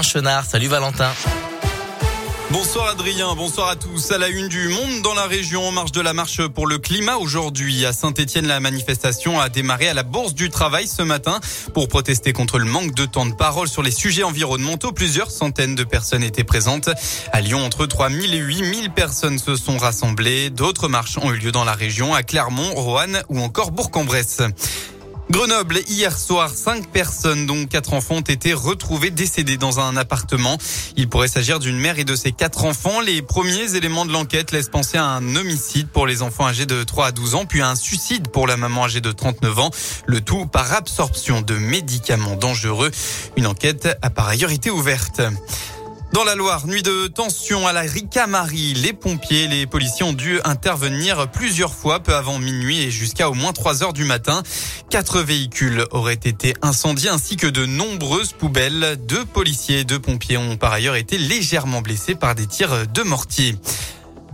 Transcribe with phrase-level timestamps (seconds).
[0.00, 0.46] Chenard.
[0.46, 1.10] Salut Valentin.
[2.50, 4.10] Bonsoir Adrien, bonsoir à tous.
[4.10, 7.16] À la une du monde dans la région, marche de la marche pour le climat
[7.16, 7.86] aujourd'hui.
[7.86, 11.40] À Saint-Etienne, la manifestation a démarré à la Bourse du Travail ce matin
[11.72, 14.92] pour protester contre le manque de temps de parole sur les sujets environnementaux.
[14.92, 16.90] Plusieurs centaines de personnes étaient présentes.
[17.32, 20.50] À Lyon, entre 3000 et 8000 personnes se sont rassemblées.
[20.50, 24.42] D'autres marches ont eu lieu dans la région, à Clermont, Roanne ou encore Bourg-en-Bresse.
[25.30, 30.58] Grenoble, hier soir, cinq personnes, dont quatre enfants, ont été retrouvées décédées dans un appartement.
[30.96, 33.00] Il pourrait s'agir d'une mère et de ses quatre enfants.
[33.00, 36.82] Les premiers éléments de l'enquête laissent penser à un homicide pour les enfants âgés de
[36.82, 39.70] 3 à 12 ans, puis à un suicide pour la maman âgée de 39 ans.
[40.06, 42.90] Le tout par absorption de médicaments dangereux.
[43.36, 45.22] Une enquête a par ailleurs été ouverte.
[46.12, 48.74] Dans la Loire, nuit de tension à la Ricamarie.
[48.74, 53.34] Les pompiers, les policiers ont dû intervenir plusieurs fois peu avant minuit et jusqu'à au
[53.34, 54.42] moins 3 heures du matin.
[54.90, 58.98] Quatre véhicules auraient été incendiés ainsi que de nombreuses poubelles.
[59.08, 63.02] Deux policiers et deux pompiers ont par ailleurs été légèrement blessés par des tirs de
[63.02, 63.56] mortier.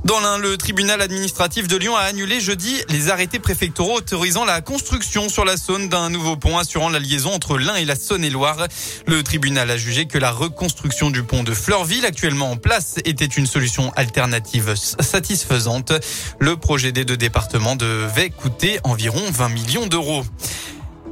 [0.04, 4.60] Dans l'un, le tribunal administratif de Lyon a annulé jeudi les arrêtés préfectoraux autorisant la
[4.60, 8.69] construction sur la Saône d'un nouveau pont assurant la liaison entre l'Ain et la Saône-et-Loire.
[9.06, 13.26] Le tribunal a jugé que la reconstruction du pont de Fleurville actuellement en place était
[13.26, 15.92] une solution alternative satisfaisante.
[16.38, 20.24] Le projet des deux départements devait coûter environ 20 millions d'euros.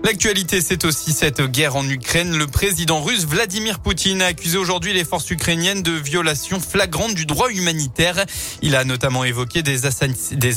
[0.07, 2.39] L'actualité, c'est aussi cette guerre en Ukraine.
[2.39, 7.27] Le président russe Vladimir Poutine a accusé aujourd'hui les forces ukrainiennes de violations flagrantes du
[7.27, 8.25] droit humanitaire.
[8.63, 9.85] Il a notamment évoqué des,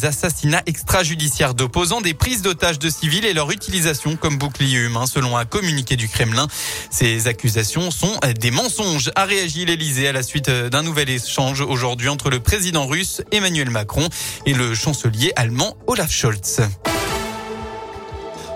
[0.06, 5.36] assassinats extrajudiciaires d'opposants, des prises d'otages de civils et leur utilisation comme bouclier humain, selon
[5.36, 6.46] un communiqué du Kremlin.
[6.92, 12.10] Ces accusations sont des mensonges, a réagi l'Elysée à la suite d'un nouvel échange aujourd'hui
[12.10, 14.10] entre le président russe Emmanuel Macron
[14.46, 16.62] et le chancelier allemand Olaf Scholz.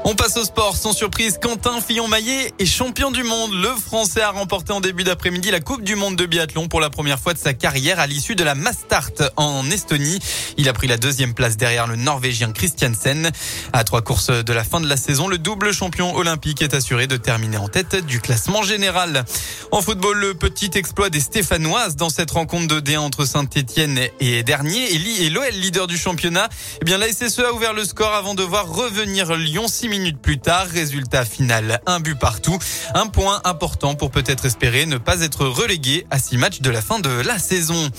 [0.06, 0.76] On passe au sport.
[0.76, 3.54] Sans surprise, Quentin Fillon-Maillet est champion du monde.
[3.54, 6.90] Le Français a remporté en début d'après-midi la Coupe du monde de biathlon pour la
[6.90, 10.20] première fois de sa carrière à l'issue de la Mastart en Estonie.
[10.58, 13.32] Il a pris la deuxième place derrière le Norvégien Christiansen.
[13.72, 17.08] À trois courses de la fin de la saison, le double champion olympique est assuré
[17.08, 19.24] de terminer en tête du classement général.
[19.72, 24.44] En football, le petit exploit des Stéphanoises dans cette rencontre de D1 entre Saint-Etienne et
[24.44, 26.50] Dernier et l'OL leader du championnat.
[26.82, 30.40] Eh bien, la SSE a ouvert le score avant de voir revenir Lyon minutes plus
[30.40, 30.66] tard.
[30.66, 32.58] Résultat final, un but partout.
[32.96, 36.82] Un point important pour peut-être espérer ne pas être relégué à six matchs de la
[36.82, 37.92] fin de la saison.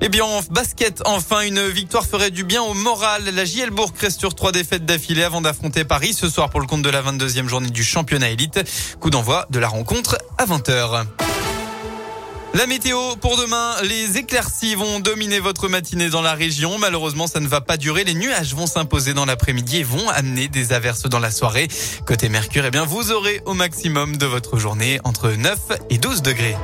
[0.00, 3.22] Eh bien, en basket, enfin, une victoire ferait du bien au moral.
[3.34, 6.66] La JL Bourg reste sur trois défaites d'affilée avant d'affronter Paris ce soir pour le
[6.66, 8.60] compte de la 22e journée du championnat élite.
[8.98, 11.04] Coup d'envoi de la rencontre à 20h.
[12.56, 16.78] La météo pour demain, les éclaircies vont dominer votre matinée dans la région.
[16.78, 18.02] Malheureusement, ça ne va pas durer.
[18.04, 21.68] Les nuages vont s'imposer dans l'après-midi et vont amener des averses dans la soirée.
[22.06, 25.58] Côté Mercure, eh bien, vous aurez au maximum de votre journée entre 9
[25.90, 26.56] et 12 degrés.